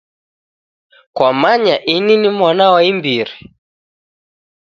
Kwamanya 1.15 1.75
ini 1.95 2.13
ni 2.17 2.29
mwana 2.37 2.65
wa 2.73 2.81
imbiri. 2.91 3.35